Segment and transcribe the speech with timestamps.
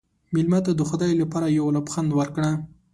[0.33, 2.49] مېلمه ته د خدای لپاره یو لبخند ورکړه.